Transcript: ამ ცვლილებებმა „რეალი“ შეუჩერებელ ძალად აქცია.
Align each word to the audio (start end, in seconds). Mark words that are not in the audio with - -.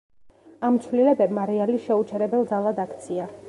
ამ 0.69 0.79
ცვლილებებმა 0.85 1.43
„რეალი“ 1.51 1.77
შეუჩერებელ 1.85 2.49
ძალად 2.55 2.83
აქცია. 2.89 3.33